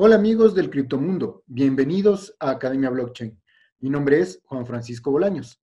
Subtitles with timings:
[0.00, 3.36] Hola amigos del criptomundo, bienvenidos a Academia Blockchain.
[3.80, 5.60] Mi nombre es Juan Francisco Bolaños.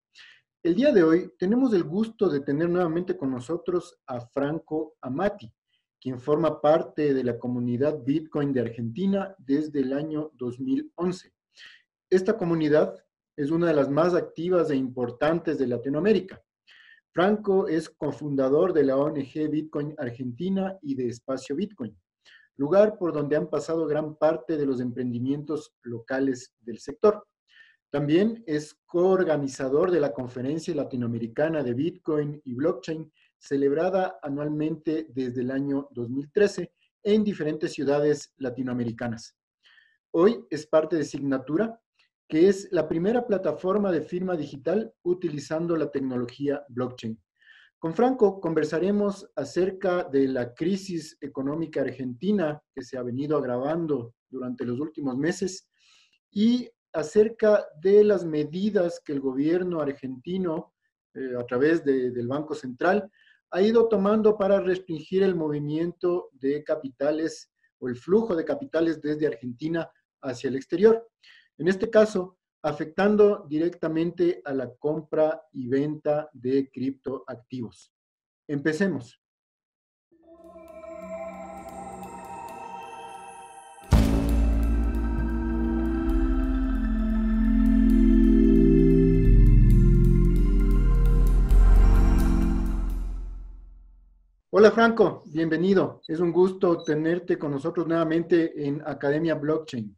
[0.61, 5.54] El día de hoy tenemos el gusto de tener nuevamente con nosotros a Franco Amati,
[6.02, 11.31] quien forma parte de la comunidad Bitcoin de Argentina desde el año 2011.
[12.10, 12.94] Esta comunidad
[13.38, 16.44] es una de las más activas e importantes de Latinoamérica.
[17.13, 21.98] Franco es cofundador de la ONG Bitcoin Argentina y de Espacio Bitcoin
[22.58, 27.26] lugar por donde han pasado gran parte de los emprendimientos locales del sector.
[27.91, 35.52] También es coorganizador de la Conferencia Latinoamericana de Bitcoin y Blockchain, celebrada anualmente desde el
[35.52, 36.72] año 2013
[37.04, 39.38] en diferentes ciudades latinoamericanas.
[40.12, 41.80] Hoy es parte de Signatura,
[42.28, 47.20] que es la primera plataforma de firma digital utilizando la tecnología blockchain.
[47.85, 54.66] Con Franco conversaremos acerca de la crisis económica argentina que se ha venido agravando durante
[54.66, 55.70] los últimos meses
[56.31, 60.73] y acerca de las medidas que el gobierno argentino,
[61.14, 63.08] eh, a través del Banco Central,
[63.52, 69.27] ha ido tomando para restringir el movimiento de capitales o el flujo de capitales desde
[69.27, 69.88] Argentina
[70.23, 71.08] hacia el exterior.
[71.59, 77.94] En este caso, afectando directamente a la compra y venta de criptoactivos.
[78.47, 79.21] Empecemos.
[94.49, 96.02] Hola Franco, bienvenido.
[96.08, 99.95] Es un gusto tenerte con nosotros nuevamente en Academia Blockchain.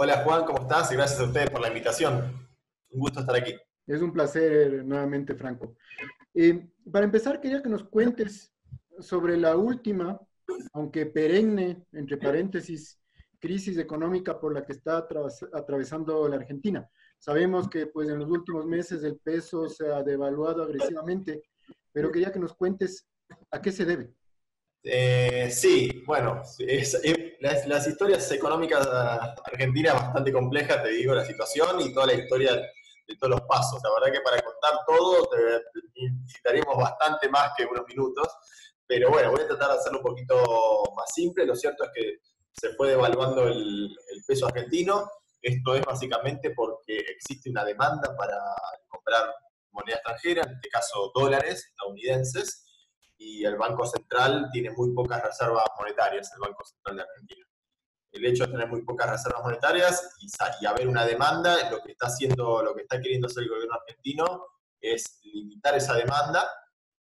[0.00, 0.92] Hola Juan, ¿cómo estás?
[0.92, 2.48] Y gracias a ustedes por la invitación.
[2.90, 3.56] Un gusto estar aquí.
[3.84, 5.74] Es un placer nuevamente, Franco.
[6.32, 8.54] Eh, para empezar, quería que nos cuentes
[9.00, 10.20] sobre la última,
[10.72, 13.00] aunque perenne, entre paréntesis,
[13.40, 15.04] crisis económica por la que está
[15.52, 16.88] atravesando la Argentina.
[17.18, 21.42] Sabemos que pues, en los últimos meses el peso se ha devaluado agresivamente,
[21.90, 23.04] pero quería que nos cuentes
[23.50, 24.14] a qué se debe.
[24.84, 26.40] Eh, sí, bueno,
[27.40, 28.86] las, historias económicas
[29.44, 33.80] argentinas bastante complejas, te digo, la situación y toda la historia de todos los pasos.
[33.82, 35.28] La verdad que para contar todo
[35.94, 38.26] necesitaríamos bastante más que unos minutos,
[38.86, 40.34] pero bueno, voy a tratar de hacerlo un poquito
[40.96, 41.46] más simple.
[41.46, 42.18] Lo cierto es que
[42.52, 45.08] se fue devaluando el, el peso argentino.
[45.40, 48.36] Esto es básicamente porque existe una demanda para
[48.88, 49.32] comprar
[49.70, 52.67] moneda extranjera, en este caso dólares estadounidenses,
[53.18, 57.46] y el Banco Central tiene muy pocas reservas monetarias, el Banco Central de Argentina.
[58.12, 60.16] El hecho de tener muy pocas reservas monetarias
[60.60, 63.74] y, haber una demanda, lo que está haciendo, lo que está queriendo hacer el gobierno
[63.74, 64.46] argentino
[64.80, 66.48] es limitar esa demanda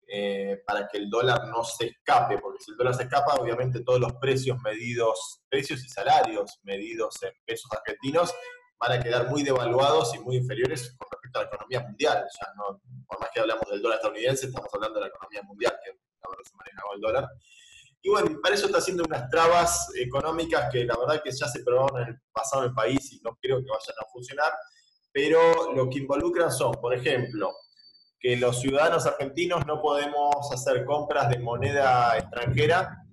[0.08, 3.84] eh, para que el dólar no se escape, porque si el dólar se escapa, obviamente
[3.84, 8.34] todos los precios medidos, precios y salarios medidos en pesos argentinos
[8.80, 12.26] van a quedar muy devaluados y muy inferiores con respecto a la economía mundial.
[12.32, 15.78] Sea, no, por más que hablamos del dólar estadounidense, estamos hablando de la economía mundial,
[15.84, 17.30] que se maneja con el dólar.
[18.02, 21.64] Y bueno, para eso está haciendo unas trabas económicas que la verdad que ya se
[21.64, 24.54] probaron en el pasado en el país y no creo que vayan a funcionar,
[25.12, 27.52] pero lo que involucran son, por ejemplo,
[28.20, 33.06] que los ciudadanos argentinos no podemos hacer compras de moneda extranjera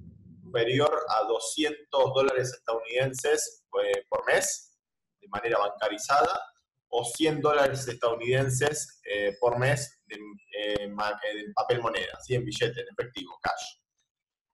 [0.43, 4.72] superior a 200 dólares estadounidenses eh, por mes
[5.23, 6.39] de manera bancarizada
[6.89, 10.97] o 100 dólares estadounidenses eh, por mes de, eh, en
[11.55, 12.35] papel moneda, ¿sí?
[12.35, 13.79] en billete, en efectivo, cash.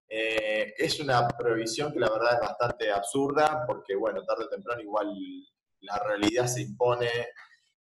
[0.08, 4.80] Eh, es una prohibición que la verdad es bastante absurda, porque bueno, tarde o temprano
[4.80, 5.12] igual
[5.80, 7.08] la realidad se impone.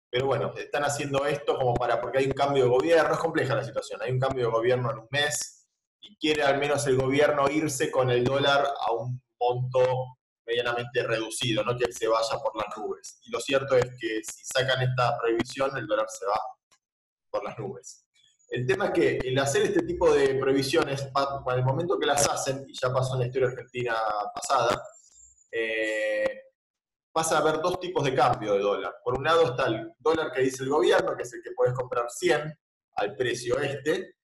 [0.09, 3.55] Pero bueno, están haciendo esto como para, porque hay un cambio de gobierno, es compleja
[3.55, 5.69] la situación, hay un cambio de gobierno en un mes
[6.01, 11.65] y quiere al menos el gobierno irse con el dólar a un monto medianamente reducido,
[11.65, 13.19] no que se vaya por las nubes.
[13.25, 16.41] Y lo cierto es que si sacan esta prohibición, el dólar se va
[17.31, 18.05] por las nubes.
[18.49, 22.29] El tema es que el hacer este tipo de previsiones, para el momento que las
[22.29, 23.97] hacen, y ya pasó en la historia argentina
[24.33, 24.83] pasada,
[25.51, 26.43] eh,
[27.13, 28.95] pasa a haber dos tipos de cambio de dólar.
[29.03, 31.75] Por un lado está el dólar que dice el gobierno, que es el que puedes
[31.75, 32.57] comprar 100
[32.95, 34.17] al precio este,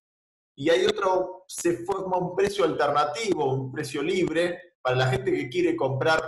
[0.55, 5.49] y hay otro, se forma un precio alternativo, un precio libre, para la gente que
[5.49, 6.21] quiere comprar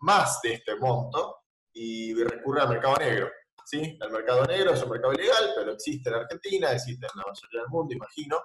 [0.00, 1.36] más de este monto
[1.72, 3.28] y recurre al mercado negro.
[3.64, 3.98] ¿sí?
[4.00, 7.60] El mercado negro es un mercado ilegal, pero existe en Argentina, existe en la mayoría
[7.60, 8.38] del mundo, imagino.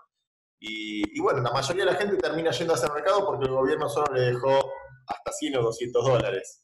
[0.64, 3.90] Y, bueno, la mayoría de la gente termina yendo a ese mercado porque el gobierno
[3.90, 4.60] solo le dejó
[5.08, 6.64] hasta 100 o 200 dólares.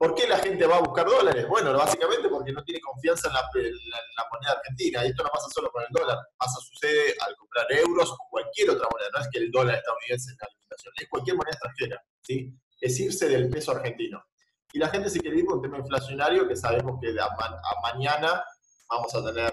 [0.00, 1.46] ¿Por qué la gente va a buscar dólares?
[1.46, 5.04] Bueno, básicamente porque no tiene confianza en la, moneda argentina.
[5.04, 8.70] Y esto no pasa solo con el dólar, pasa, sucede al comprar euros o cualquier
[8.70, 9.10] otra moneda.
[9.14, 12.02] No es que el dólar estadounidense es la limitación, es cualquier moneda extranjera.
[12.22, 12.50] ¿sí?
[12.80, 14.24] es irse del peso argentino.
[14.72, 17.28] Y la gente se quiere ir por un tema inflacionario que sabemos que a,
[17.82, 18.42] mañana
[18.88, 19.52] vamos a tener,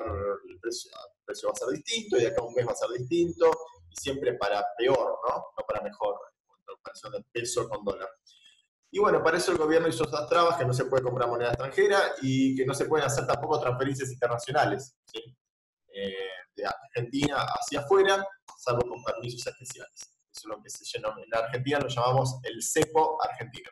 [0.50, 3.52] el precio, va a ser distinto y de acá un mes va a ser distinto
[3.90, 5.46] y siempre para peor, ¿no?
[5.58, 6.16] No para mejor,
[6.58, 8.10] en comparación del peso con dólar.
[8.92, 11.50] Y bueno, para eso el gobierno hizo esas trabas que no se puede comprar moneda
[11.50, 15.36] extranjera y que no se pueden hacer tampoco transferencias internacionales ¿sí?
[15.94, 16.14] Eh,
[16.56, 18.26] de Argentina hacia afuera,
[18.58, 20.00] salvo con permisos especiales.
[20.32, 21.10] Eso es lo que se llenó.
[21.18, 23.70] En la Argentina lo llamamos el cepo argentino.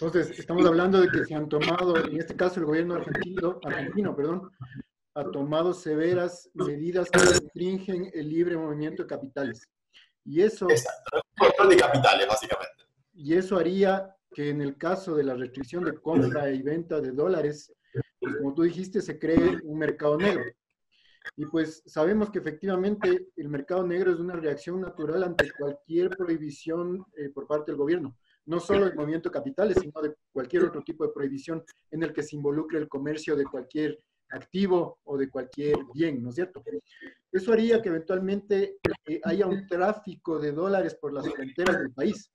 [0.00, 4.14] Entonces, estamos hablando de que se han tomado, en este caso el gobierno argentino, argentino
[4.14, 4.52] perdón,
[5.14, 9.68] ha tomado severas medidas que restringen el libre movimiento de capitales.
[10.24, 10.70] Y eso...
[10.70, 12.84] Exacto, control de capitales, básicamente.
[13.18, 17.10] Y eso haría que en el caso de la restricción de compra y venta de
[17.10, 17.72] dólares,
[18.20, 20.44] pues como tú dijiste, se cree un mercado negro.
[21.36, 27.04] Y pues sabemos que efectivamente el mercado negro es una reacción natural ante cualquier prohibición
[27.16, 28.16] eh, por parte del gobierno
[28.48, 32.22] no solo el movimiento capitales, sino de cualquier otro tipo de prohibición en el que
[32.22, 33.98] se involucre el comercio de cualquier
[34.30, 36.62] activo o de cualquier bien, ¿no es cierto?
[37.30, 42.30] Eso haría que eventualmente eh, haya un tráfico de dólares por las fronteras del país,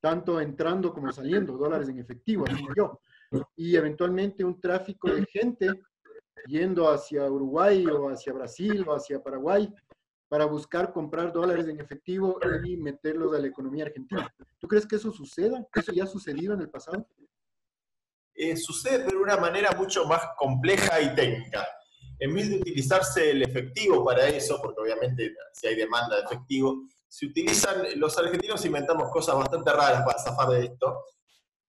[0.00, 3.00] tanto entrando como saliendo, dólares en efectivo, así yo,
[3.56, 5.68] y eventualmente un tráfico de gente
[6.46, 9.72] yendo hacia Uruguay o hacia Brasil o hacia Paraguay
[10.28, 14.32] para buscar comprar dólares en efectivo y meterlos a la economía argentina.
[14.58, 15.66] ¿Tú crees que eso suceda?
[15.74, 17.06] ¿Eso ya ha sucedido en el pasado?
[18.34, 21.68] Eh, sucede de una manera mucho más compleja y técnica.
[22.18, 26.86] En vez de utilizarse el efectivo para eso, porque obviamente si hay demanda de efectivo,
[27.12, 31.04] se utilizan, los argentinos inventamos cosas bastante raras para zafar de esto.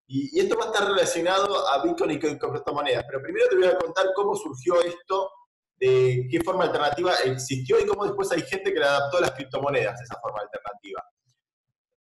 [0.07, 3.03] Y, esto va a estar relacionado a Bitcoin y criptomonedas.
[3.05, 5.29] Pero primero te voy a contar cómo surgió esto
[5.75, 9.31] de qué forma alternativa existió y cómo después hay gente que le adaptó a las
[9.31, 11.03] criptomonedas esa forma alternativa.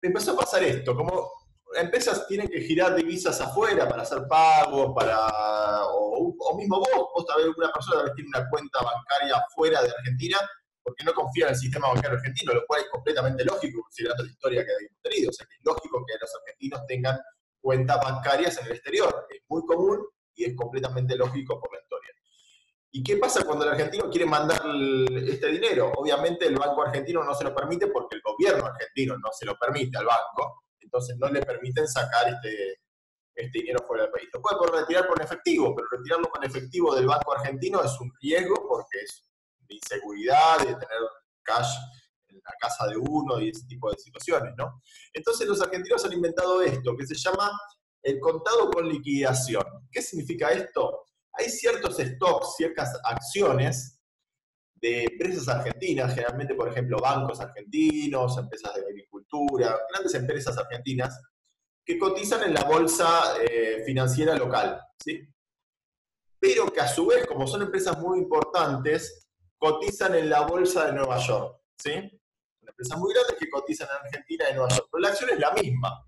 [0.01, 1.29] Empezó a pasar esto, como
[1.75, 7.55] empresas tienen que girar divisas afuera para hacer pagos, para, o, mismo vos, vos vez
[7.55, 10.39] una persona que tiene una cuenta bancaria fuera de Argentina
[10.87, 14.31] porque no confía en el sistema bancario argentino, lo cual es completamente lógico considerando la
[14.31, 15.29] historia que hemos tenido.
[15.29, 17.19] O sea, es lógico que los argentinos tengan
[17.59, 19.27] cuentas bancarias en el exterior.
[19.29, 22.11] Es muy común y es completamente lógico por la historia.
[22.89, 24.61] ¿Y qué pasa cuando el argentino quiere mandar
[25.27, 25.91] este dinero?
[25.97, 29.57] Obviamente el banco argentino no se lo permite porque el gobierno argentino no se lo
[29.57, 32.79] permite al banco, entonces no le permiten sacar este,
[33.35, 34.29] este dinero fuera del país.
[34.33, 38.55] Lo puede retirar con efectivo, pero retirarlo con efectivo del banco argentino es un riesgo
[38.65, 39.27] porque es
[39.67, 40.99] de inseguridad, de tener
[41.43, 41.73] cash
[42.29, 44.81] en la casa de uno y ese tipo de situaciones, ¿no?
[45.13, 47.51] Entonces los argentinos han inventado esto, que se llama
[48.03, 49.63] el contado con liquidación.
[49.91, 51.07] ¿Qué significa esto?
[51.37, 54.01] hay ciertos stocks, ciertas acciones
[54.75, 61.19] de empresas argentinas, generalmente, por ejemplo, bancos argentinos, empresas de agricultura, grandes empresas argentinas,
[61.85, 65.21] que cotizan en la bolsa eh, financiera local, ¿sí?
[66.39, 69.26] Pero que a su vez, como son empresas muy importantes,
[69.57, 71.91] cotizan en la bolsa de Nueva York, ¿sí?
[72.61, 75.39] empresas muy grandes que cotizan en Argentina y en Nueva York, pero la acción es
[75.39, 76.05] la misma.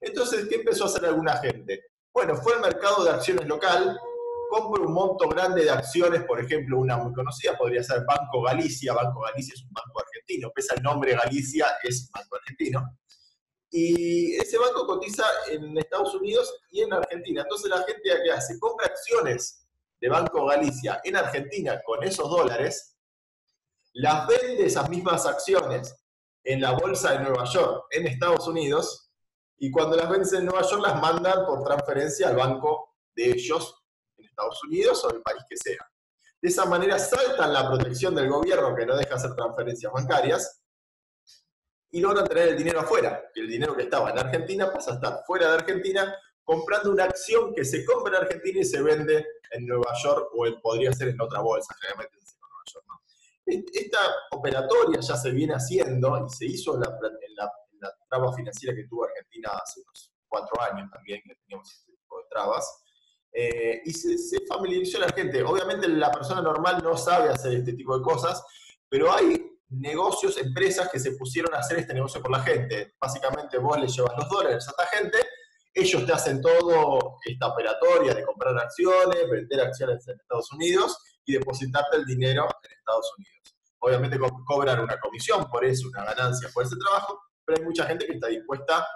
[0.00, 1.84] Entonces, ¿qué empezó a hacer alguna gente?
[2.12, 4.00] Bueno, fue al mercado de acciones local
[4.50, 8.92] compro un monto grande de acciones, por ejemplo, una muy conocida podría ser Banco Galicia.
[8.92, 12.98] Banco Galicia es un banco argentino, pese al nombre Galicia, es banco argentino.
[13.70, 17.42] Y ese banco cotiza en Estados Unidos y en Argentina.
[17.42, 19.64] Entonces la gente hace, compra acciones
[20.00, 22.96] de Banco Galicia en Argentina con esos dólares,
[23.92, 25.94] las vende esas mismas acciones
[26.44, 29.12] en la bolsa de Nueva York, en Estados Unidos,
[29.58, 33.80] y cuando las venden en Nueva York las mandan por transferencia al banco de ellos
[34.40, 35.86] Estados Unidos o el país que sea.
[36.40, 40.62] De esa manera saltan la protección del gobierno que no deja hacer transferencias bancarias
[41.90, 44.94] y logran tener el dinero afuera, que el dinero que estaba en Argentina pasa a
[44.94, 46.16] estar fuera de Argentina
[46.50, 50.60] comprando una acción que se compra en Argentina y se vende en Nueva York o
[50.60, 53.72] podría ser en otra bolsa, generalmente en Nueva York.
[53.72, 53.98] Esta
[54.32, 59.04] operatoria ya se viene haciendo y se hizo en la, en traba financiera que tuvo
[59.04, 62.82] Argentina hace unos cuatro años también, que teníamos este tipo de trabas.
[63.32, 65.44] Eh, y se, se, familiarizó la gente.
[65.44, 68.44] Obviamente la persona normal no sabe hacer este tipo de cosas,
[68.88, 72.96] pero hay negocios, empresas que se pusieron a hacer este negocio por la gente.
[73.00, 75.18] Básicamente vos le llevas los dólares a esta gente,
[75.80, 81.34] ellos te hacen todo esta operatoria de comprar acciones, vender acciones en Estados Unidos y
[81.34, 83.56] depositarte el dinero en Estados Unidos.
[83.80, 88.06] Obviamente cobran una comisión por eso, una ganancia por ese trabajo, pero hay mucha gente
[88.06, 88.86] que está dispuesta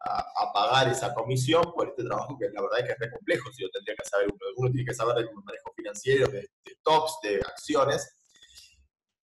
[0.00, 3.52] a, pagar esa comisión por este trabajo que la verdad es que es re complejo,
[3.52, 4.38] si lo tendría que saber uno.
[4.56, 8.16] Uno tiene que saber del manejo financiero, de, de tops, de acciones.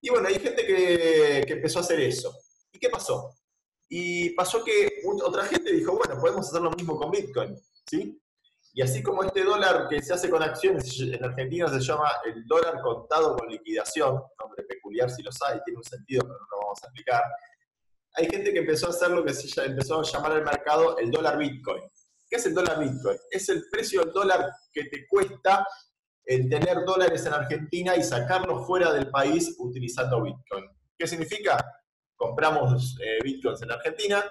[0.02, 2.34] Y bueno, hay gente que, que, empezó a hacer eso.
[2.72, 3.36] ¿Y qué pasó?
[3.90, 8.22] Y pasó que otra gente dijo, bueno, podemos hacer lo mismo con Bitcoin, ¿sí?
[8.74, 12.46] Y así como este dólar que se hace con acciones en Argentina se llama el
[12.46, 16.58] dólar contado con liquidación, nombre peculiar si lo sabe, tiene un sentido, pero no lo
[16.62, 17.24] vamos a explicar.
[18.14, 21.10] Hay gente que empezó a hacer lo que se empezó a llamar al mercado el
[21.10, 21.82] dólar Bitcoin.
[22.30, 23.18] ¿Qué es el dólar Bitcoin?
[23.32, 25.66] Es el precio del dólar que te cuesta
[26.26, 30.66] el tener dólares en Argentina y sacarlos fuera del país utilizando Bitcoin.
[30.98, 31.58] ¿Qué significa?
[32.16, 34.24] Compramos eh, Bitcoins en Argentina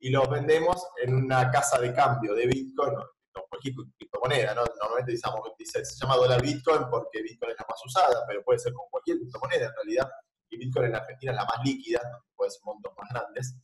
[0.00, 2.94] y los vendemos en una casa de cambio de Bitcoin,
[3.48, 4.64] cualquier criptomoneda, ¿no?
[4.80, 5.12] Normalmente
[5.58, 8.86] dice, se llama dólar Bitcoin porque Bitcoin es la más usada, pero puede ser con
[8.90, 10.10] cualquier criptomoneda en realidad.
[10.48, 12.00] Y Bitcoin en Argentina es la más líquida,
[12.34, 13.56] puede ser montos más grandes.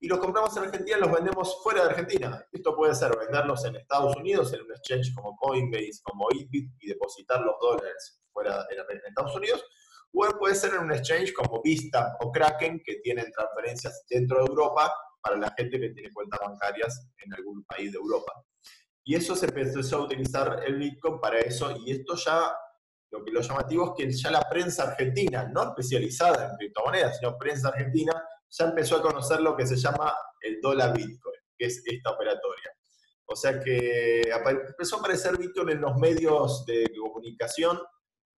[0.00, 2.46] Y los compramos en Argentina los vendemos fuera de Argentina.
[2.52, 6.88] Esto puede ser venderlos en Estados Unidos, en un exchange como Coinbase, como Ibit, y
[6.88, 9.64] depositar los dólares fuera de Estados Unidos.
[10.12, 14.50] O puede ser en un exchange como Vista o Kraken, que tienen transferencias dentro de
[14.50, 14.92] Europa
[15.24, 18.32] para la gente que tiene cuentas bancarias en algún país de Europa.
[19.02, 22.54] Y eso se empezó a utilizar el Bitcoin para eso, y esto ya,
[23.10, 27.38] lo que lo llamativo es que ya la prensa argentina, no especializada en criptomonedas, sino
[27.38, 28.12] prensa argentina,
[28.50, 32.70] ya empezó a conocer lo que se llama el dólar Bitcoin, que es esta operatoria.
[33.26, 37.78] O sea que empezó a aparecer Bitcoin en los medios de comunicación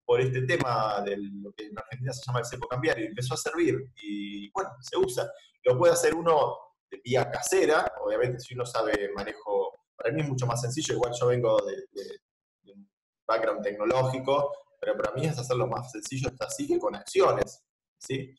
[0.05, 3.35] por este tema de lo que en Argentina se llama el cepo cambiario, y empezó
[3.35, 5.29] a servir, y bueno, se usa.
[5.65, 6.57] Lo puede hacer uno
[7.05, 11.27] vía casera, obviamente si uno sabe manejo para mí es mucho más sencillo, igual yo
[11.27, 12.89] vengo de, un
[13.27, 17.65] background tecnológico, pero para mí es hacerlo más sencillo hasta así que con acciones,
[17.99, 18.35] ¿sí?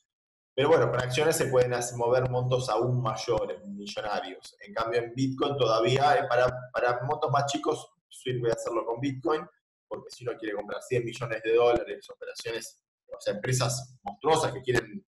[0.53, 4.55] Pero bueno, con acciones se pueden mover montos aún mayores, millonarios.
[4.61, 9.45] En cambio, en Bitcoin todavía, eh, para, para montos más chicos, sirve hacerlo con Bitcoin,
[9.87, 14.61] porque si uno quiere comprar 100 millones de dólares, operaciones, o sea, empresas monstruosas que
[14.61, 15.05] quieren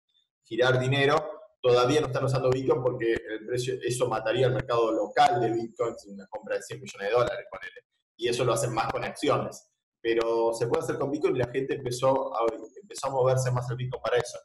[0.45, 5.39] girar dinero, todavía no están usando Bitcoin porque el precio, eso mataría el mercado local
[5.39, 7.83] de Bitcoin sin una compra de 100 millones de dólares, él.
[8.17, 9.69] Y eso lo hacen más con acciones.
[10.01, 12.45] Pero se puede hacer con Bitcoin y la gente empezó a,
[12.81, 14.37] empezó a moverse más el Bitcoin para eso.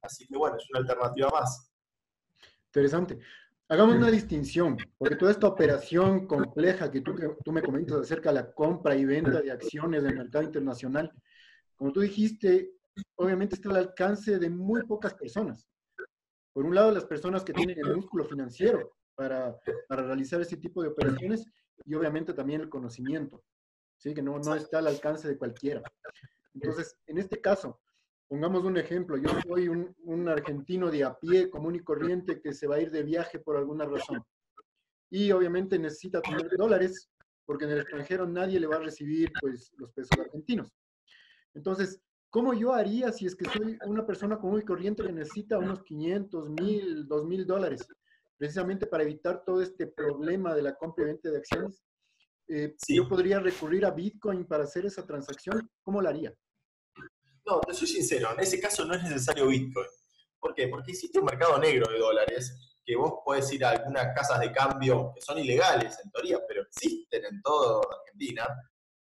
[0.00, 1.72] Así que bueno, es una alternativa más.
[2.66, 3.18] Interesante.
[3.68, 8.30] Hagamos una distinción, porque toda esta operación compleja que tú, que tú me comentas acerca
[8.30, 11.12] de la compra y venta de acciones del mercado internacional,
[11.74, 12.74] como tú dijiste,
[13.16, 15.68] obviamente está al alcance de muy pocas personas
[16.52, 19.56] por un lado, las personas que tienen el músculo financiero para,
[19.88, 21.44] para realizar ese tipo de operaciones
[21.84, 23.42] y obviamente también el conocimiento,
[23.96, 24.14] ¿sí?
[24.14, 25.82] que no, no está al alcance de cualquiera.
[26.54, 27.80] Entonces, en este caso,
[28.28, 32.52] pongamos un ejemplo, yo soy un, un, argentino de a pie, común y corriente, que
[32.52, 34.24] se va a ir de viaje por alguna razón.
[35.10, 37.10] Y obviamente necesita tener dólares,
[37.44, 40.72] porque en el extranjero nadie le va a recibir pues, los pesos argentinos.
[41.54, 42.00] Entonces,
[42.30, 45.82] ¿Cómo yo haría si es que soy una persona común y corriente que necesita unos
[45.82, 47.86] 500, 1000, 2000 dólares?
[48.36, 51.82] Precisamente para evitar todo este problema de la compra y venta de acciones.
[52.46, 55.68] Eh, ¿Yo podría recurrir a Bitcoin para hacer esa transacción?
[55.82, 56.32] ¿Cómo la haría?
[57.44, 59.88] No, te soy sincero, en ese caso no es necesario Bitcoin.
[60.38, 60.68] ¿Por qué?
[60.68, 64.52] Porque existe un mercado negro de dólares que vos podés ir a algunas casas de
[64.52, 68.46] cambio que son ilegales en teoría, pero existen en toda Argentina,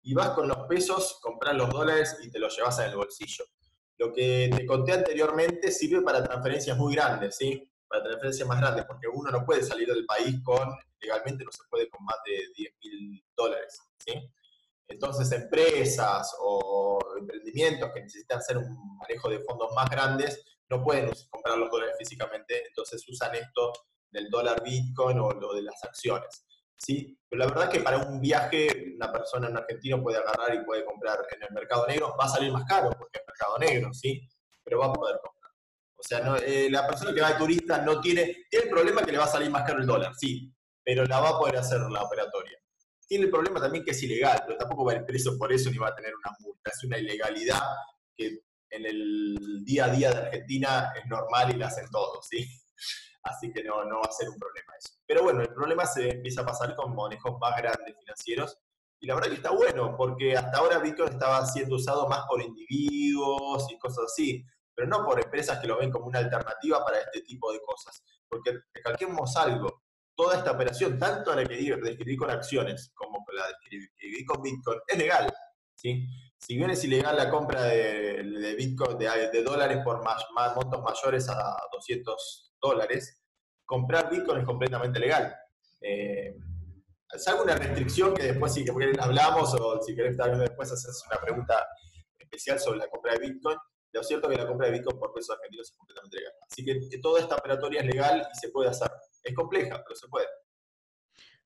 [0.02, 3.46] y vas con los pesos, compras los dólares y te los llevas en el bolsillo.
[3.98, 7.70] Lo que te conté anteriormente sirve para transferencias muy grandes, ¿sí?
[7.88, 10.70] Para transferencias más grandes, porque uno no puede salir del país con,
[11.02, 14.14] legalmente no se puede con más de 10 mil dólares, ¿sí?
[14.88, 21.12] Entonces, empresas o emprendimientos que necesitan hacer un manejo de fondos más grandes no pueden
[21.30, 23.74] comprar los dólares físicamente, entonces usan esto
[24.12, 26.46] del dólar Bitcoin o lo de las acciones.
[26.78, 27.18] ¿sí?
[27.28, 30.84] Pero la verdad que para un viaje una persona en Argentina puede agarrar y puede
[30.84, 34.28] comprar en el mercado negro, va a salir más caro porque es mercado negro, ¿sí?
[34.64, 35.52] Pero va a poder comprar.
[35.96, 39.12] O sea, eh, la persona que va de turista no tiene, tiene el problema que
[39.12, 40.54] le va a salir más caro el dólar, sí,
[40.84, 42.58] pero la va a poder hacer la operatoria.
[43.08, 45.72] Tiene el problema también que es ilegal, pero tampoco va a ir preso por eso
[45.72, 46.72] ni va a tener una multa.
[46.72, 47.62] Es una ilegalidad
[48.16, 52.46] que en el día a día de Argentina es normal y la hacen todos, ¿sí?
[53.24, 54.94] así que no, no va a ser un problema eso.
[55.06, 58.58] Pero bueno, el problema se empieza a pasar con manejos más grandes financieros,
[59.00, 62.42] y la verdad que está bueno, porque hasta ahora Bitcoin estaba siendo usado más por
[62.42, 67.00] individuos y cosas así, pero no por empresas que lo ven como una alternativa para
[67.00, 68.04] este tipo de cosas.
[68.28, 69.84] Porque recalquemos algo,
[70.16, 74.98] toda esta operación, tanto la que describí con acciones como la describí con Bitcoin, es
[74.98, 75.34] legal.
[75.76, 76.06] ¿sí?
[76.38, 81.30] Si bien es ilegal la compra de, Bitcoin, de, dólares por más, más montos mayores
[81.30, 83.22] a 200 dólares,
[83.66, 85.34] comprar Bitcoin es completamente legal.
[85.82, 86.36] Eh,
[87.18, 91.68] salvo una restricción que después si quieren hablamos o si querés después hacer una pregunta
[92.18, 93.58] especial sobre la compra de Bitcoin.
[93.92, 96.34] Lo cierto es que la compra de Bitcoin por pesos argentinos es completamente legal.
[96.50, 98.92] Así que toda esta operatoria es legal y se puede hacer.
[99.24, 100.28] Es compleja, pero se puede.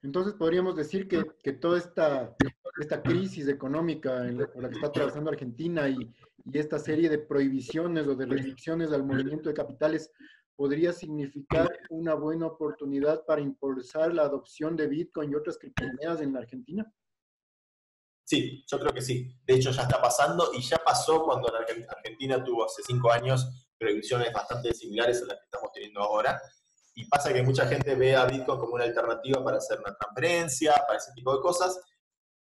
[0.03, 2.35] Entonces podríamos decir que, toda esta,
[2.79, 6.13] esta crisis económica en la, por la que está atravesando Argentina y,
[6.51, 10.11] esta serie de prohibiciones o de restricciones al movimiento de capitales
[10.55, 16.33] podría significar una buena oportunidad para impulsar la adopción de Bitcoin y otras criptomonedas en
[16.33, 16.93] la Argentina?
[18.25, 19.35] Sí, yo creo que sí.
[19.45, 24.31] De hecho, ya está pasando y ya pasó cuando Argentina tuvo hace cinco años prohibiciones
[24.31, 26.41] bastante similares a las que estamos teniendo ahora.
[26.95, 30.73] Y pasa que mucha gente ve a Bitcoin como una alternativa para hacer una transferencia,
[30.87, 31.79] para ese tipo de cosas.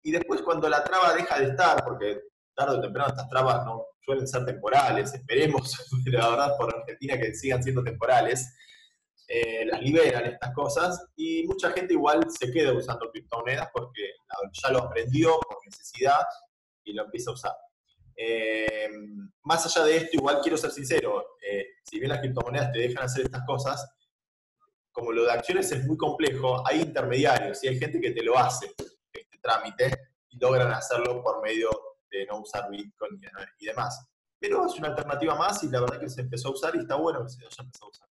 [0.03, 2.30] Y después cuando la traba deja de estar, porque
[2.65, 5.75] tarde o temprano estas trabas no suelen ser temporales, esperemos,
[6.06, 8.56] la verdad, por Argentina que sigan siendo temporales,
[9.27, 14.01] eh, las liberan estas cosas y mucha gente igual se queda usando criptomonedas porque
[14.51, 16.22] ya lo aprendió por necesidad
[16.84, 17.53] y lo empieza a usar.
[18.15, 18.89] Eh,
[19.44, 23.06] más allá de esto, igual quiero ser sincero, eh, si bien las criptomonedas te dejan
[23.06, 23.89] hacer estas cosas,
[24.91, 28.38] como lo de acciones es muy complejo, hay intermediarios y hay gente que te lo
[28.38, 28.68] hace,
[29.13, 31.70] este trámite, y logran hacerlo por medio
[32.12, 33.20] de no usar Bitcoin
[33.60, 34.08] y, demás.
[34.39, 36.96] Pero es una alternativa más y la verdad que se empezó a usar y está
[36.96, 38.08] bueno que se haya empezado a usar.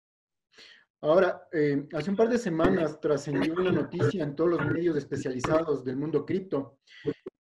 [1.03, 5.85] Ahora, eh, hace un par de semanas trascendió una noticia en todos los medios especializados
[5.85, 6.79] del mundo cripto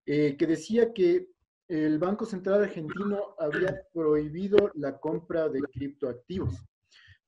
[0.04, 1.28] eh, que decía que
[1.68, 6.54] el Banco Central Argentino había prohibido la compra de criptoactivos.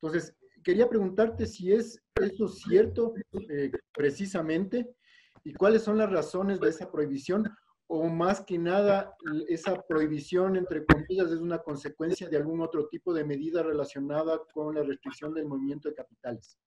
[0.01, 3.15] Entonces, quería preguntarte si es eso cierto
[3.49, 4.95] eh, precisamente
[5.45, 7.51] y cuáles son las razones de esa prohibición
[7.91, 9.17] o más que nada
[9.49, 14.75] esa prohibición, entre comillas, es una consecuencia de algún otro tipo de medida relacionada con
[14.75, 16.59] la restricción del movimiento de capitales?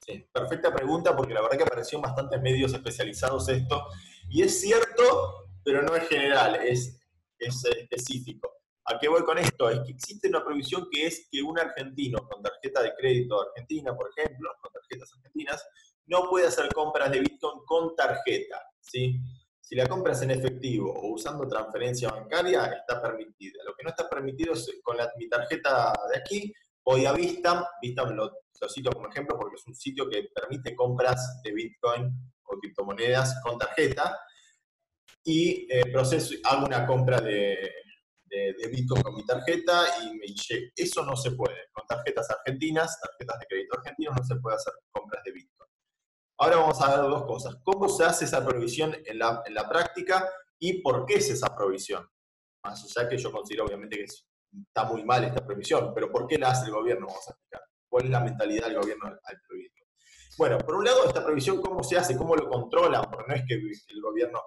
[0.00, 3.84] Sí, perfecta pregunta porque la verdad que apareció en bastantes medios especializados esto.
[4.30, 6.98] Y es cierto, pero no es general, es,
[7.38, 8.50] es específico.
[8.86, 9.68] ¿A qué voy con esto?
[9.68, 13.94] Es que existe una prohibición que es que un argentino con tarjeta de crédito argentina,
[13.94, 15.64] por ejemplo, con tarjetas argentinas,
[16.06, 18.60] no puede hacer compras de Bitcoin con tarjeta.
[18.80, 19.20] ¿sí?
[19.62, 23.62] Si la compras en efectivo o usando transferencia bancaria, está permitida.
[23.64, 26.52] Lo que no está permitido es con mi tarjeta de aquí,
[26.84, 28.24] voy a Vista, Vista lo,
[28.60, 32.12] lo cito como ejemplo porque es un sitio que permite compras de Bitcoin
[32.44, 34.18] o criptomonedas con tarjeta,
[35.24, 37.56] y eh, proceso, hago una compra de,
[38.24, 41.68] de, Bitcoin con mi tarjeta y me dice, eso no se puede.
[41.72, 45.70] Con tarjetas argentinas, tarjetas de crédito argentinos, no se puede hacer compras de Bitcoin.
[46.42, 47.56] Ahora vamos a ver dos cosas.
[47.62, 50.28] ¿Cómo se hace esa provisión en la, práctica
[50.58, 52.04] y por qué es esa provisión?
[52.64, 56.38] Más allá que yo considero obviamente que está muy mal esta provisión, pero ¿por qué
[56.38, 57.06] la hace el gobierno?
[57.06, 57.62] Vamos a explicar.
[57.88, 59.86] ¿Cuál es la mentalidad del gobierno al, prohibirlo?
[60.36, 62.16] Bueno, por un lado, esta provisión, ¿cómo se hace?
[62.16, 63.04] ¿Cómo lo controlan?
[63.04, 64.40] Porque no es que el gobierno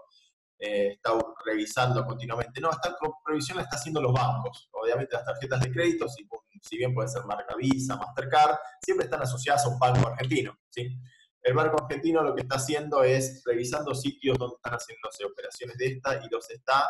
[0.60, 1.14] eh, está
[1.46, 2.60] revisando continuamente.
[2.60, 4.68] No, esta provisión la está haciendo los bancos.
[4.74, 6.28] Obviamente las tarjetas de crédito, si,
[6.62, 10.60] si bien pueden ser marca Visa, Mastercard, siempre están asociadas a un banco argentino.
[10.70, 11.00] ¿sí?
[11.46, 15.86] El Banco Argentino lo que está haciendo es revisando sitios donde están haciéndose operaciones de
[15.86, 16.90] esta y los está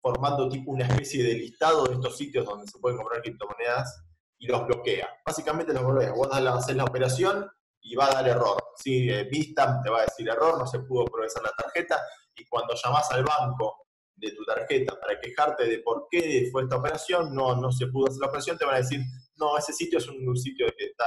[0.00, 4.02] formando tipo una especie de listado de estos sitios donde se pueden comprar criptomonedas
[4.38, 5.20] y los bloquea.
[5.26, 6.12] Básicamente los bloquea.
[6.12, 7.46] Vos haces la operación
[7.82, 8.56] y va a dar error.
[8.76, 12.00] Si eh, te va a decir error, no se pudo progresar la tarjeta
[12.34, 13.76] y cuando llamas al banco
[14.16, 18.06] de tu tarjeta para quejarte de por qué fue esta operación, no, no se pudo
[18.06, 19.02] hacer la operación, te van a decir,
[19.36, 21.06] no, ese sitio es un, sitio que está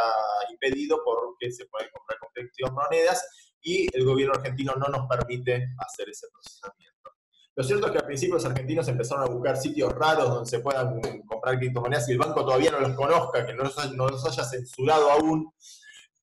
[0.51, 3.25] impedido porque se pueden comprar con monedas
[3.61, 7.11] y el gobierno argentino no nos permite hacer ese procesamiento.
[7.55, 10.59] Lo cierto es que al principio los argentinos empezaron a buscar sitios raros donde se
[10.59, 14.43] puedan comprar criptomonedas y el banco todavía no los conozca, que no no los haya
[14.43, 15.53] censurado aún,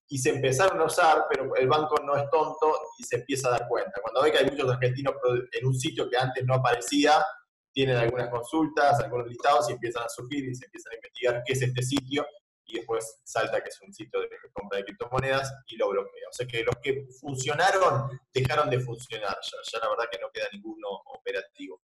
[0.08, 3.52] y se empezaron a usar, pero el banco no es tonto y se empieza a
[3.52, 3.98] dar cuenta.
[4.02, 5.14] Cuando ve que hay muchos argentinos
[5.52, 7.24] en un sitio que antes no aparecía,
[7.72, 11.52] tienen algunas consultas, algunos listados y empiezan a surgir y se empiezan a investigar qué
[11.54, 12.26] es este sitio
[12.66, 16.28] y después salta que es un sitio de compra de criptomonedas y lo bloquea.
[16.30, 20.46] O sea que los que funcionaron dejaron de funcionar ya, la verdad que no queda
[20.52, 21.82] ninguno operativo.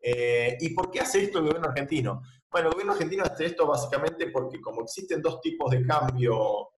[0.00, 2.22] Eh, ¿Y por qué hace esto el gobierno argentino?
[2.50, 6.70] Bueno, el gobierno argentino hace esto básicamente porque como existen dos tipos de cambio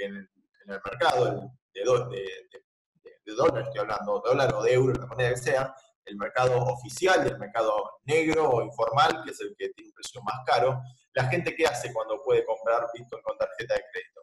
[0.00, 0.30] en, el
[0.66, 5.74] mercado, de, de, dólar estoy hablando, dólar o de euro, la moneda que sea,
[6.06, 9.94] el mercado oficial y el mercado negro o informal, que es el que tiene un
[9.94, 10.80] precio más caro,
[11.14, 14.22] la gente qué hace cuando puede comprar Bitcoin con tarjeta de crédito.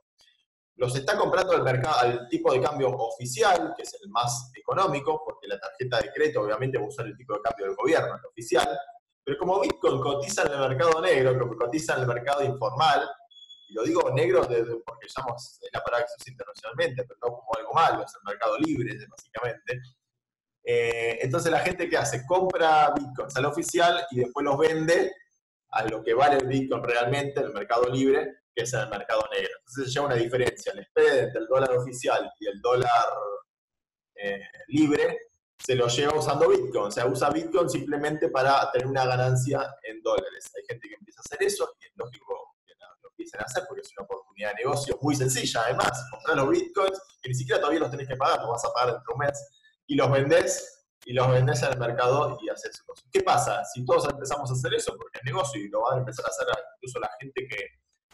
[0.76, 5.22] Los está comprando al, mercado, al tipo de cambio oficial, que es el más económico,
[5.24, 8.16] porque la tarjeta de crédito obviamente va a usar el tipo de cambio del gobierno,
[8.16, 8.80] el oficial,
[9.24, 13.08] pero como Bitcoin cotiza en el mercado negro, como cotiza en el mercado informal,
[13.68, 14.42] y lo digo negro
[14.86, 18.98] porque llamamos la palabra que internacionalmente, pero no como algo malo, es el mercado libre,
[19.10, 19.82] básicamente.
[20.64, 25.12] Eh, entonces la gente que hace, compra bitcoins al oficial y después los vende
[25.72, 28.90] a lo que vale el Bitcoin realmente en el mercado libre, que es en el
[28.90, 29.54] mercado negro.
[29.60, 30.74] Entonces lleva una diferencia.
[30.74, 33.06] El spread entre el dólar oficial y el dólar
[34.16, 35.18] eh, libre
[35.58, 36.88] se lo lleva usando Bitcoin.
[36.88, 40.52] O sea, usa Bitcoin simplemente para tener una ganancia en dólares.
[40.58, 43.64] Hay gente que empieza a hacer eso y es lógico que lo empiecen a hacer
[43.68, 45.62] porque es una oportunidad de negocio muy sencilla.
[45.64, 48.74] Además, comprar los Bitcoins que ni siquiera todavía los tenés que pagar, los vas a
[48.74, 49.61] pagar dentro de un mes
[49.92, 52.94] y los vendés y los vendés en el mercado y haces eso.
[53.12, 53.66] ¿Qué pasa?
[53.66, 56.30] Si todos empezamos a hacer eso, porque es negocio y lo van a empezar a
[56.30, 57.58] hacer incluso la gente que,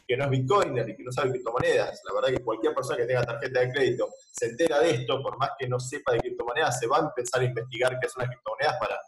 [0.07, 3.05] que no es bitcoiner y que no sabe criptomonedas, la verdad que cualquier persona que
[3.05, 6.79] tenga tarjeta de crédito se entera de esto, por más que no sepa de criptomonedas,
[6.79, 8.99] se va a empezar a investigar qué son las criptomonedas para,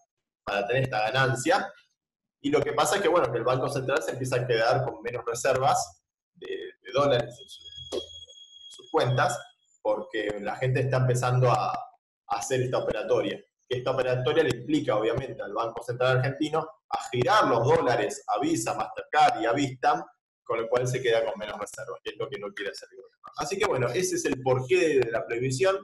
[0.44, 1.74] para tener esta ganancia.
[2.42, 4.84] Y lo que pasa es que, bueno, que el Banco Central se empieza a quedar
[4.86, 6.04] con menos reservas
[6.36, 6.56] de,
[6.94, 9.40] dólares en, sus cuentas,
[9.82, 11.89] porque la gente está empezando a
[12.30, 13.44] hacer esta operatoria.
[13.68, 18.74] Esta operatoria le implica, obviamente, al Banco Central Argentino a girar los dólares a Visa,
[18.74, 20.04] Mastercard y a Vistam
[20.50, 22.90] con lo cual se queda con menos reservas, que es lo que no quiere hacer
[22.92, 23.32] el gobierno.
[23.38, 25.78] Así que bueno, ese es el porqué de la prohibición.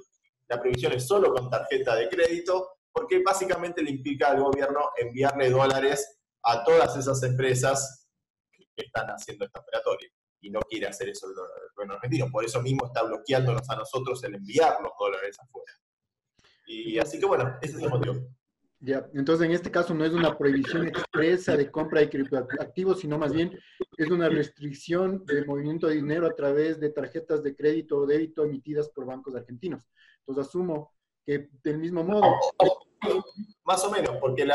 [0.47, 5.51] La prohibición es solo con tarjeta de crédito, porque básicamente le implica al gobierno enviarle
[5.51, 8.07] dólares a todas esas empresas
[8.51, 10.09] que están haciendo esta operatoria.
[10.41, 11.35] Y no quiere hacer eso el
[11.75, 12.31] gobierno argentino.
[12.31, 15.73] Por eso mismo está bloqueándonos a nosotros el enviar los dólares afuera.
[16.65, 18.15] Y así que bueno, ese es el motivo.
[18.79, 23.17] Ya, entonces en este caso no es una prohibición expresa de compra de criptoactivos, sino
[23.17, 23.57] más bien
[23.97, 28.43] es una restricción de movimiento de dinero a través de tarjetas de crédito o débito
[28.43, 29.83] emitidas por bancos argentinos.
[30.19, 30.93] Entonces asumo
[31.25, 32.23] que del mismo modo...
[33.65, 34.47] Más o menos, porque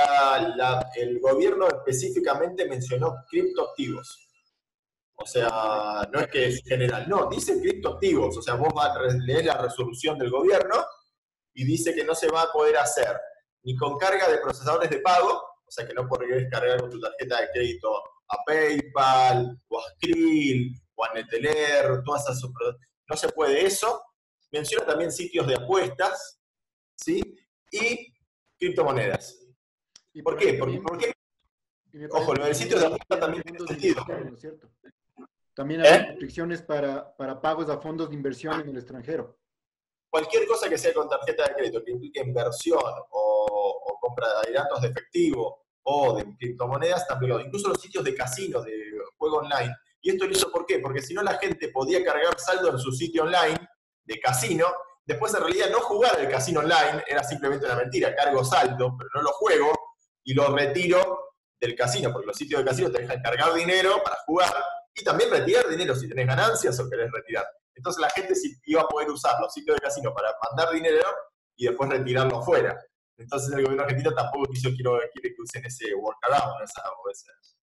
[0.96, 4.28] el gobierno específicamente mencionó criptoactivos.
[5.14, 8.36] O sea, no es que es general, no, dice criptoactivos.
[8.36, 8.72] O sea, vos
[9.26, 10.76] lees la resolución del gobierno
[11.54, 13.18] y dice que no se va a poder hacer
[13.62, 17.00] ni con carga de procesadores de pago, o sea que no podrías cargar con tu
[17.00, 22.42] tarjeta de crédito a PayPal, o a Skrill, o a Neteler, todas esas
[23.08, 24.02] no se puede eso.
[24.52, 26.40] Menciona también sitios de apuestas,
[26.96, 27.20] ¿sí?
[27.70, 28.14] Y
[28.58, 29.46] criptomonedas.
[30.12, 30.54] ¿Y por, qué?
[30.54, 31.12] Porque, porque
[32.10, 34.04] ojo, lo del sitio de apuestas también tiene sentido.
[35.54, 36.06] También hay ¿Eh?
[36.08, 39.39] restricciones para, para pagos a fondos de inversión en el extranjero
[40.10, 44.80] cualquier cosa que sea con tarjeta de crédito que implique inversión o, compra de datos
[44.80, 48.72] de efectivo o de criptomonedas, también incluso los sitios de casinos, de
[49.18, 49.74] juego online.
[50.00, 50.78] Y esto lo hizo ¿por qué?
[50.78, 53.58] Porque si no la gente podía cargar saldo en su sitio online
[54.04, 54.66] de casino,
[55.04, 59.10] después en realidad no jugar el casino online era simplemente una mentira, cargo saldo, pero
[59.14, 59.70] no lo juego
[60.24, 64.16] y lo retiro del casino, porque los sitios de casino te dejan cargar dinero para
[64.24, 64.52] jugar
[64.94, 67.46] y también retirar dinero si tenés ganancias o querés retirar.
[67.80, 71.00] Entonces la gente sí iba a poder usar los sitios de casino para mandar dinero
[71.56, 72.78] y después retirarlo afuera.
[73.16, 77.30] Entonces el gobierno argentino tampoco quiso, quiere que usen ese workaround, esa, ese,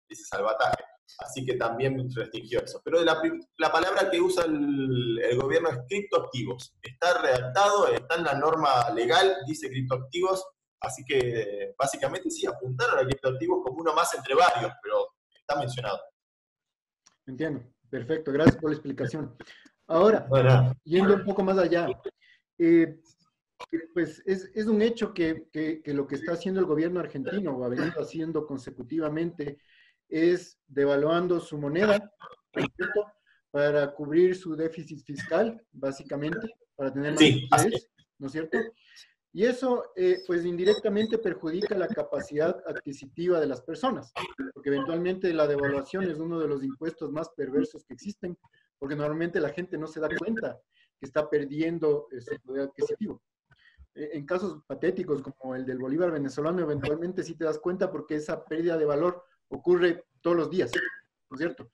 [0.10, 0.84] ese salvataje.
[1.19, 2.82] Así que también restringió eso.
[2.84, 3.22] Pero la,
[3.58, 6.76] la palabra que usa el, gobierno es criptoactivos.
[6.82, 10.43] Está redactado, está en la norma legal, dice criptoactivos.
[10.82, 16.00] Así que básicamente sí, apuntaron a criptoactivos como uno más entre varios, pero está mencionado.
[17.28, 17.62] Entiendo.
[17.89, 18.32] Perfecto.
[18.32, 19.36] Gracias por la explicación.
[19.89, 21.88] Ahora, yendo un poco más allá,
[22.60, 22.99] eh,
[23.93, 25.47] pues es, un hecho que,
[25.86, 29.58] lo que está haciendo el gobierno argentino, o ha venido haciendo consecutivamente,
[30.08, 32.12] es devaluando su moneda
[33.49, 37.47] para cubrir su déficit fiscal, básicamente, para tener más sí,
[38.19, 38.60] ¿no es cierto?
[39.32, 44.12] Y eso, eh, pues indirectamente perjudica la capacidad adquisitiva de las personas,
[44.54, 48.38] porque eventualmente la devaluación es uno de los impuestos más perversos que existen,
[48.80, 50.60] porque normalmente la gente no se da cuenta
[51.00, 53.22] que está perdiendo eh, su poder adquisitivo.
[53.94, 58.15] Eh, en casos patéticos como el del Bolívar venezolano, eventualmente sí te das cuenta porque
[58.15, 60.72] esa pérdida de valor ocurre todos los días,
[61.30, 61.70] ¿no es cierto?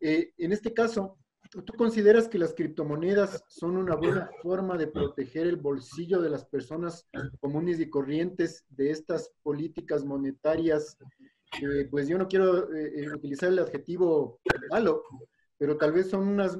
[0.00, 1.18] Eh, en este caso,
[1.50, 6.44] ¿tú consideras que las criptomonedas son una buena forma de proteger el bolsillo de las
[6.44, 7.08] personas
[7.40, 10.96] comunes y corrientes de estas políticas monetarias?
[11.90, 12.68] pues yo no quiero
[13.14, 14.38] utilizar el adjetivo
[14.70, 15.02] malo,
[15.58, 16.56] pero tal vez son unas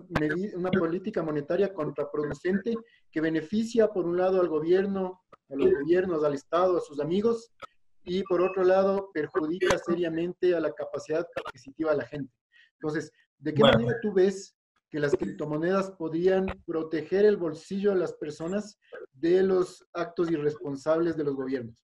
[0.55, 2.75] una política monetaria contraproducente
[3.11, 7.53] que beneficia por un lado al gobierno, a los gobiernos, al Estado, a sus amigos,
[8.05, 12.33] y por otro lado perjudica seriamente a la capacidad adquisitiva de la gente.
[12.75, 14.57] Entonces, ¿de qué manera tú ves
[14.91, 18.79] que las criptomonedas podrían proteger el bolsillo de las personas
[19.13, 21.83] de los actos irresponsables de los gobiernos?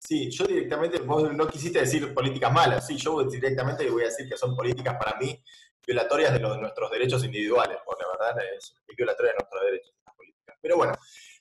[0.00, 4.26] Sí, yo directamente, vos no quisiste decir políticas malas, sí, yo directamente voy a decir
[4.26, 5.38] que son políticas para mí
[5.86, 10.56] violatorias de, los, nuestros derechos individuales, porque la verdad es violatoria de nuestros derechos políticas.
[10.62, 10.94] Pero bueno,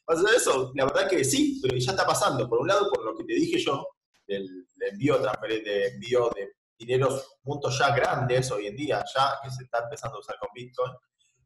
[0.08, 2.50] más allá de eso, la verdad que sí, pero ya está pasando.
[2.50, 3.88] Por un lado, por lo que te dije yo,
[4.28, 9.64] del, envío, de envío de dineros puntos ya grandes hoy en día, ya que se
[9.64, 10.92] está empezando a usar con Bitcoin,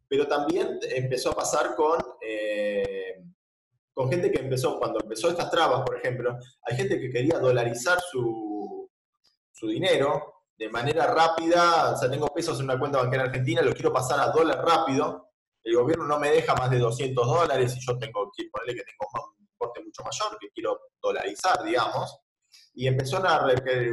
[0.07, 3.23] pero también empezó a pasar con, eh,
[3.93, 7.99] con gente que empezó, cuando empezó estas trabas, por ejemplo, hay gente que quería dolarizar
[8.01, 8.89] su,
[9.51, 13.73] su dinero de manera rápida, o sea, tengo pesos en una cuenta bancaria argentina, lo
[13.73, 15.29] quiero pasar a dólar rápido,
[15.63, 18.83] el gobierno no me deja más de 200 dólares y yo tengo que ponerle que
[18.83, 22.19] tengo un importe mucho mayor, que quiero dolarizar, digamos,
[22.73, 23.47] y empezó a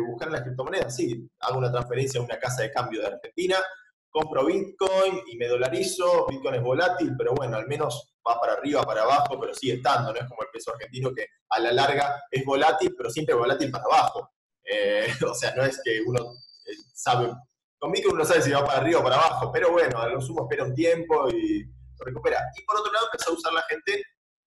[0.06, 0.96] buscar las criptomonedas.
[0.96, 3.56] Sí, hago una transferencia a una casa de cambio de Argentina,
[4.10, 8.82] compro Bitcoin y me dolarizo, Bitcoin es volátil, pero bueno, al menos va para arriba,
[8.82, 12.22] para abajo, pero sigue estando, no es como el peso argentino que a la larga
[12.30, 14.30] es volátil, pero siempre volátil para abajo.
[14.64, 16.34] Eh, o sea, no es que uno
[16.66, 17.32] eh, sabe,
[17.78, 20.20] con Bitcoin uno sabe si va para arriba o para abajo, pero bueno, a lo
[20.20, 22.40] sumo espera un tiempo y lo recupera.
[22.56, 24.04] Y por otro lado empezó a usar la gente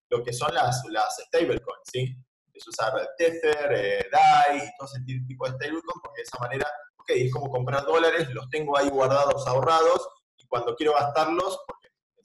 [0.09, 2.15] lo que son las, las stablecoins, ¿sí?
[2.53, 6.67] Es usar Tether, eh, DAI, todo ese tipo de stablecoin, porque de esa manera
[7.03, 10.07] ok, es como comprar dólares, los tengo ahí guardados, ahorrados,
[10.37, 11.59] y cuando quiero gastarlos,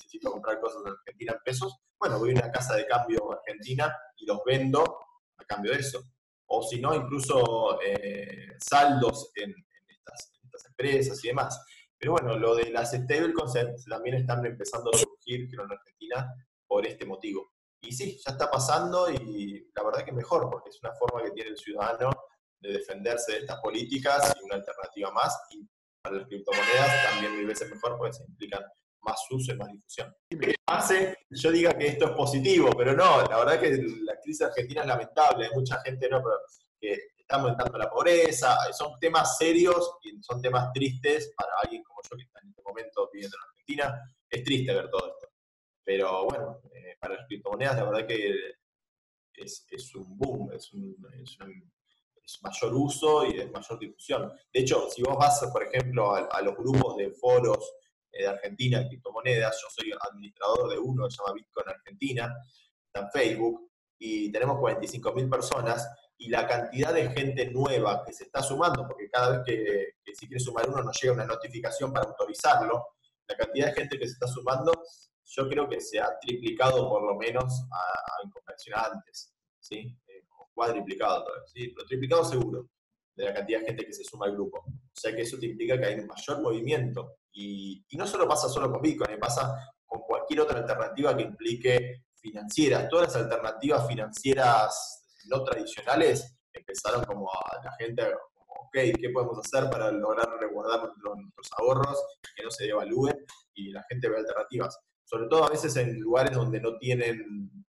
[0.09, 3.94] necesito comprar cosas en Argentina en pesos, bueno, voy a una casa de cambio argentina
[4.16, 4.83] y los vendo
[5.37, 6.03] a cambio de eso.
[6.47, 9.55] O si no, incluso eh, saldos en,
[9.87, 10.33] estas,
[10.66, 11.61] empresas y demás.
[11.99, 16.35] Pero bueno, lo de las stablecoins también están empezando a surgir, creo, en Argentina
[16.66, 17.53] por este motivo.
[17.83, 21.33] Y sí, ya está pasando y la verdad que mejor, porque es una forma que
[21.33, 22.11] tiene el ciudadano
[22.61, 25.38] de defenderse de estas políticas y una alternativa más.
[25.51, 25.68] Y
[26.01, 28.64] para las criptomonedas también mil veces mejor, porque se implican
[29.09, 30.14] más uso y más difusión.
[30.29, 34.42] Que hace yo diga que esto es positivo, pero no, la verdad que la crisis
[34.42, 36.23] argentina es lamentable, hay mucha gente ¿no?
[36.81, 42.01] que está aumentando la pobreza, son temas serios y son temas tristes para alguien como
[42.03, 45.29] yo que está en este momento viviendo en Argentina, es triste ver todo esto.
[45.85, 48.35] Pero bueno, eh, para las criptomonedas la verdad que
[49.35, 51.71] es, es un boom, es un, es un
[52.42, 54.33] mayor uso y de mayor difusión.
[54.53, 58.81] De hecho, si vos vas, por ejemplo, a, los grupos de foros eh, de Argentina
[58.81, 62.37] de criptomonedas, yo soy administrador de uno que se llama Bitcoin Argentina,
[62.87, 68.25] está en Facebook, y tenemos 45.000 personas, y la cantidad de gente nueva que se
[68.25, 72.07] está sumando, porque cada vez que, si quieres sumar uno nos llega una notificación para
[72.07, 72.87] autorizarlo,
[73.27, 74.73] la cantidad de gente que se está sumando,
[75.25, 79.35] yo creo que se ha triplicado por lo menos a, a antes.
[79.61, 79.97] ¿sí?
[80.59, 81.68] cuadriplicado todavía, ¿sí?
[81.68, 82.68] Pero triplicado seguro
[83.14, 84.59] de la cantidad de gente que se suma al grupo.
[84.66, 87.18] O sea que eso te implica que hay un mayor movimiento.
[87.40, 91.22] Y, y no solo pasa solo con Bitcoin, eh, pasa con cualquier otra alternativa que
[91.22, 92.88] implique financieras.
[92.88, 99.38] Todas las alternativas financieras no tradicionales empezaron como a la gente, como, ok, ¿qué podemos
[99.38, 102.03] hacer para lograr resguardar nuestros, nuestros ahorros,
[102.35, 103.16] que no se devalúen?
[103.55, 104.77] Y la gente ve alternativas.
[105.05, 107.64] Sobre todo a veces en lugares donde no tienen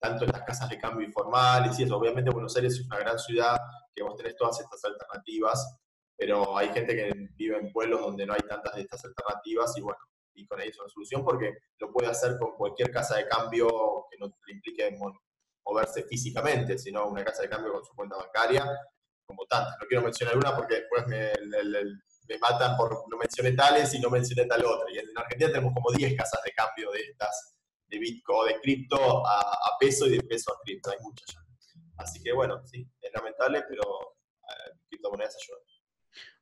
[0.00, 1.96] tanto las casas de cambio informales y eso.
[1.96, 3.58] Obviamente Buenos Aires es una gran ciudad
[3.92, 5.76] que vos tenés todas estas alternativas,
[6.16, 9.82] pero hay gente que vive en pueblos donde no hay tantas de estas alternativas y
[9.82, 9.98] bueno,
[10.34, 14.06] y con ahí es una solución porque lo puede hacer con cualquier casa de cambio
[14.10, 14.96] que no le implique
[15.64, 18.64] moverse físicamente, sino una casa de cambio con su cuenta bancaria,
[19.26, 19.76] como tantas.
[19.80, 21.32] No quiero mencionar una porque después me,
[22.38, 24.90] matan por no mencioné tales y no mencioné tal otra.
[24.92, 27.56] Y en Argentina tenemos como 10 casas de cambio de estas
[27.88, 31.40] de Bitcoin, de cripto a, peso y de peso a cripto, hay muchas ya.
[31.98, 35.65] Así que bueno, sí, es lamentable, pero uh, criptomonedas ayudan.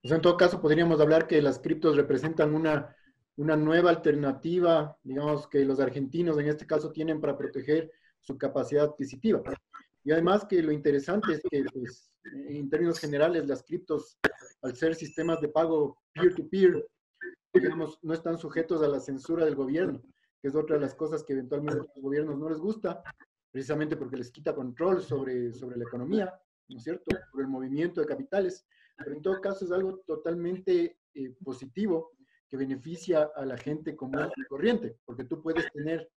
[0.05, 2.95] Sea, en todo caso, podríamos hablar que las criptos representan una,
[3.37, 7.91] una nueva alternativa, digamos, que los argentinos en este caso tienen para proteger
[8.21, 9.43] su capacidad adquisitiva.
[10.05, 14.19] Y además que lo interesante es que, pues, en términos generales, las criptos,
[14.63, 19.55] al ser sistemas de pago peer-to-peer, -peer, digamos, no están sujetos a la censura del
[19.55, 20.03] gobierno
[20.45, 23.03] que es otra de las cosas que eventualmente a los gobiernos no les gusta,
[23.51, 26.39] precisamente porque les quita control sobre, sobre la economía,
[26.69, 30.99] ¿no es cierto?, por el movimiento de capitales, pero en todo caso es algo totalmente
[31.15, 32.13] eh, positivo
[32.49, 36.11] que beneficia a la gente común y corriente, porque tú puedes tener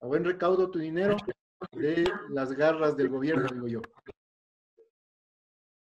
[0.00, 1.16] a buen recaudo tu dinero
[1.72, 3.82] de las garras del gobierno, digo yo.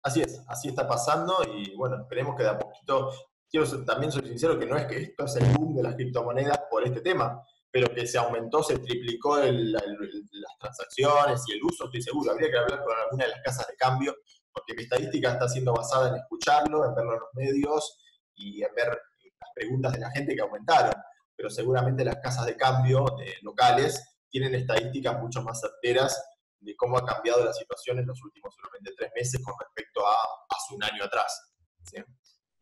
[0.03, 3.11] Así es, así está pasando y bueno, esperemos que de a poquito,
[3.49, 6.61] quiero también soy sincero que no es que esto es el boom de las criptomonedas
[6.69, 9.83] por este tema, pero que se aumentó, se triplicó las
[10.59, 12.31] transacciones y el uso, estoy seguro.
[12.31, 14.15] Habría que hablar con alguna de las casas de cambio,
[14.53, 17.99] porque mi estadística está siendo basada en escucharlo, en verlo en los medios
[18.35, 20.93] y en ver las preguntas de la gente que aumentaron.
[21.35, 23.05] Pero seguramente las casas de cambio
[23.41, 26.21] locales tienen estadísticas mucho más certeras
[26.59, 30.13] de cómo ha cambiado la situación en los últimos solamente tres meses con respecto a
[30.49, 31.53] hace un año atrás.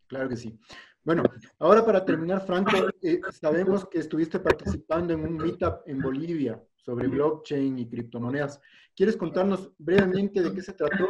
[0.07, 0.59] Claro que sí.
[1.03, 1.23] Bueno,
[1.59, 2.71] ahora para terminar, Franco,
[3.01, 8.59] eh, sabemos que estuviste participando en un meetup en Bolivia sobre blockchain y criptomonedas.
[8.95, 11.09] ¿Quieres contarnos brevemente de qué se trató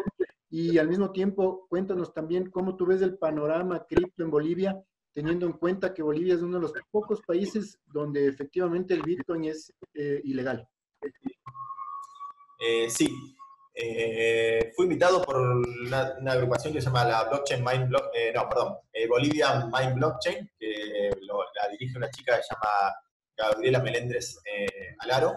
[0.50, 4.82] Y al mismo tiempo, cuéntanos también cómo tú ves el panorama cripto en Bolivia,
[5.14, 9.46] teniendo en cuenta que Bolivia es uno de los pocos países donde efectivamente el Bitcoin
[9.46, 10.68] es eh, ilegal.
[12.60, 13.08] Eh, sí,
[13.82, 18.50] eh, fui invitado por una, agrupación que se llama la Blockchain Mind Block, eh, no,
[18.50, 22.94] perdón, eh, Bolivia Mind Blockchain, que la dirige una chica que se llama
[23.38, 24.38] Gabriela Melendres
[25.00, 25.34] Alaro.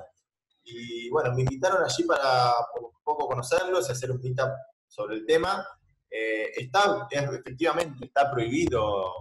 [0.65, 4.51] Y bueno, me invitaron allí para un poco conocerlos y hacer un meetup
[4.93, 5.67] sobre el tema.
[6.11, 9.13] está, efectivamente, está prohibido,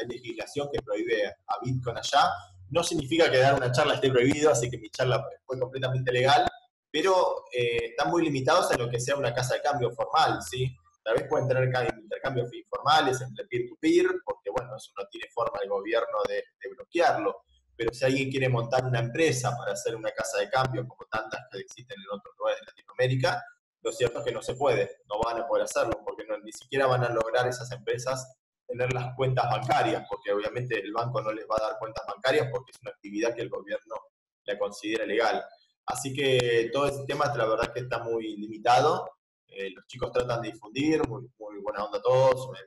[0.00, 2.30] hay legislación que prohíbe a Bitcoin allá.
[2.70, 6.46] No significa que dar una charla esté prohibido, así que mi charla fue completamente legal
[6.90, 10.74] pero eh, están muy limitados en lo que sea una casa de cambio formal, ¿sí?
[11.02, 15.68] Tal vez pueden tener intercambios informales entre peer-to-peer, porque bueno, eso no tiene forma el
[15.68, 17.42] gobierno de, bloquearlo,
[17.76, 21.40] pero si alguien quiere montar una empresa para hacer una casa de cambio, como tantas
[21.50, 23.42] que existen en otros lugares de Latinoamérica,
[23.82, 26.86] lo cierto es que no se puede, no van a poder hacerlo, porque ni siquiera
[26.86, 28.38] van a lograr esas empresas
[28.68, 32.48] tener las cuentas bancarias, porque obviamente el banco no les va a dar cuentas bancarias
[32.52, 33.96] porque es una actividad que el gobierno
[34.44, 35.42] la considera legal.
[35.86, 39.10] Así que todo ese tema, la verdad que está muy limitado.
[39.46, 41.26] Eh, los chicos tratan de difundir, muy,
[41.62, 42.58] buena onda todos, me,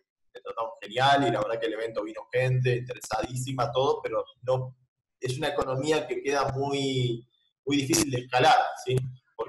[0.41, 4.75] tratamos genial y la verdad que el evento vino gente interesadísima, todo, pero no
[5.19, 7.27] es una economía que queda muy,
[7.63, 8.95] muy difícil de escalar, ¿sí?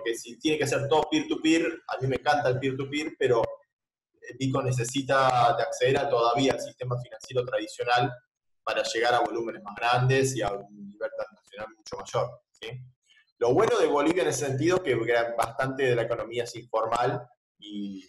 [0.03, 3.43] Porque si tiene que ser todo peer-to-peer, a mí me encanta el peer-to-peer, pero
[4.37, 8.12] Pico necesita de acceder a todavía al sistema financiero tradicional
[8.65, 12.69] para llegar a volúmenes más grandes y a un nivel transnacional mucho mayor, ¿sí?
[13.38, 14.95] Lo bueno de Bolivia en ese sentido es que
[15.37, 18.09] bastante de la economía es informal y,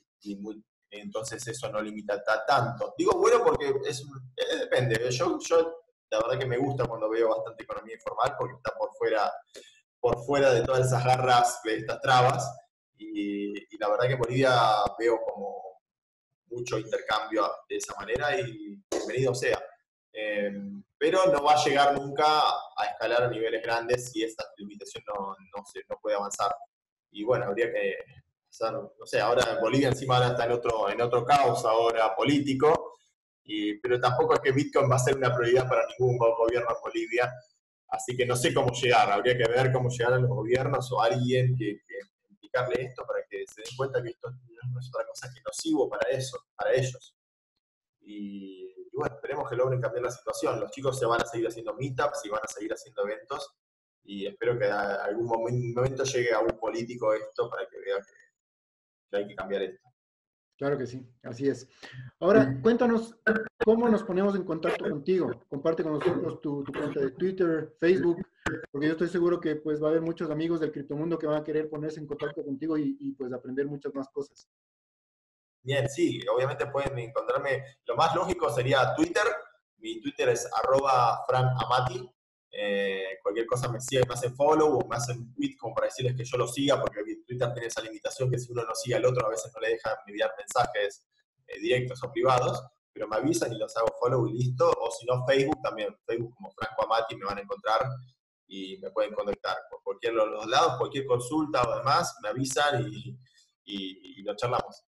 [0.89, 2.93] entonces eso no limita tanto.
[2.97, 4.01] Digo bueno porque es,
[4.37, 5.09] eh, depende.
[5.09, 8.91] Yo, yo la verdad que me gusta cuando veo bastante economía informal porque está por
[8.93, 9.31] fuera,
[10.03, 12.45] por fuera de todas esas garras de estas trabas.
[12.97, 14.51] Y, la verdad que en Bolivia
[14.99, 15.79] veo como
[16.47, 19.61] mucho intercambio de esa manera y bienvenido sea.
[20.11, 25.03] Em, pero no va a llegar nunca a escalar a niveles grandes si esta limitación
[25.07, 26.53] no, no, se, no puede avanzar.
[27.11, 27.95] Y bueno, habría que
[28.49, 32.97] hacer, no sé, ahora Bolivia encima ahora está en otro, en otro caos ahora político,
[33.45, 36.81] y, pero tampoco es que Bitcoin va a ser una prioridad para ningún gobierno en
[36.81, 37.33] Bolivia,
[37.93, 41.01] así que no sé cómo llegar, habría que ver cómo llegar a los gobiernos o
[41.01, 41.79] a alguien que,
[42.29, 45.89] explicarle esto para que se den cuenta que esto no es otra cosa que nocivo
[45.89, 47.15] para eso, para ellos.
[48.01, 50.59] Y y bueno, esperemos que logren cambiar la situación.
[50.59, 53.55] Los chicos se van a seguir haciendo meetups y van a seguir haciendo eventos
[54.03, 59.17] y espero que a algún momento llegue a un político esto para que vea que,
[59.17, 59.89] hay que cambiar esto.
[60.57, 61.67] Claro que sí, así es.
[62.19, 63.17] Ahora, cuéntanos
[63.65, 65.31] cómo nos ponemos en contacto contigo.
[65.49, 68.21] Comparte con nosotros tu, cuenta de Twitter, Facebook,
[68.71, 71.41] porque yo estoy seguro que pues va a haber muchos amigos del criptomundo que van
[71.41, 74.47] a querer ponerse en contacto contigo y, y pues aprender muchas más cosas.
[75.63, 79.23] Bien, sí, obviamente pueden encontrarme, lo más lógico sería Twitter,
[79.77, 82.09] mi Twitter es arroba franamati,
[82.51, 86.15] eh, cualquier cosa me sigue, me hacen follow o me hacen tweet como para decirles
[86.15, 87.01] que yo lo siga, porque
[87.33, 89.69] Twitter tiene esa limitación que si uno no sigue al otro a veces no le
[89.69, 91.05] deja enviar mensajes
[91.47, 95.05] eh, directos o privados, pero me avisan y los hago follow y listo, o si
[95.05, 97.81] no Facebook también, Facebook como Franco Amati me van a encontrar
[98.47, 102.85] y me pueden contactar por cualquier de los lados, cualquier consulta o demás, me avisan
[102.91, 103.17] y,
[103.65, 104.83] y lo charlamos.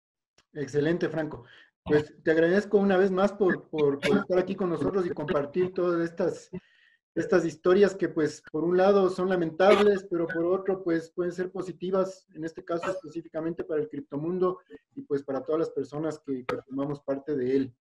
[0.54, 1.46] Excelente, Franco.
[1.84, 3.68] Pues te agradezco una vez más por,
[4.02, 6.50] estar aquí con nosotros y compartir todas estas,
[7.15, 11.52] estas historias que pues por un lado son lamentables, pero por otro pues pueden ser
[11.52, 14.60] positivas, en este caso específicamente para el criptomundo
[14.95, 17.76] y pues para todas las personas que, formamos parte de él.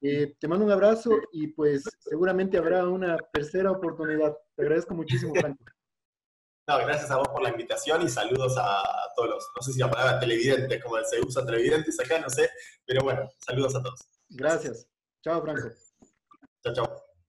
[0.00, 4.36] Eh, te mando un abrazo y pues seguramente habrá una tercera oportunidad.
[4.56, 5.64] Te agradezco muchísimo, Franco.
[6.68, 8.82] No, gracias a vos por la invitación y saludos a
[9.14, 12.50] todos los, no sé si la palabra televidentes, como se usa televidentes acá, no sé,
[12.84, 14.00] pero bueno, saludos a todos.
[14.30, 14.88] Gracias.
[15.22, 15.70] Chao, Franco.
[16.64, 17.05] Chao, chao.